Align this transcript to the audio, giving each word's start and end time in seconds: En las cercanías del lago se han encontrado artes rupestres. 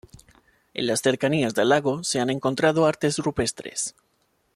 En 0.73 0.87
las 0.87 1.01
cercanías 1.03 1.53
del 1.53 1.69
lago 1.69 2.03
se 2.03 2.19
han 2.19 2.31
encontrado 2.31 2.87
artes 2.87 3.19
rupestres. 3.19 3.93